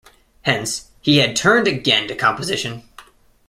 [0.41, 2.81] Hence he had turned again to composition.